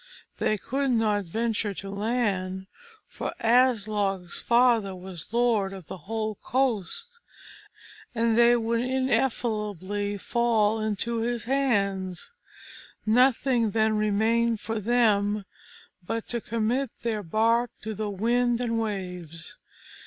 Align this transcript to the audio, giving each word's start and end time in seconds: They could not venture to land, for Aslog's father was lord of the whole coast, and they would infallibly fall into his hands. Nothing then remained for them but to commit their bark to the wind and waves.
They 0.39 0.57
could 0.57 0.89
not 0.89 1.25
venture 1.25 1.75
to 1.75 1.89
land, 1.91 2.65
for 3.07 3.35
Aslog's 3.39 4.39
father 4.39 4.95
was 4.95 5.31
lord 5.31 5.73
of 5.73 5.85
the 5.85 5.99
whole 6.09 6.39
coast, 6.41 7.19
and 8.15 8.35
they 8.35 8.55
would 8.55 8.79
infallibly 8.79 10.17
fall 10.17 10.79
into 10.79 11.19
his 11.21 11.43
hands. 11.43 12.31
Nothing 13.05 13.69
then 13.69 13.93
remained 13.95 14.59
for 14.59 14.79
them 14.79 15.45
but 16.01 16.27
to 16.29 16.41
commit 16.41 16.89
their 17.03 17.21
bark 17.21 17.69
to 17.83 17.93
the 17.93 18.09
wind 18.09 18.59
and 18.59 18.79
waves. 18.79 19.59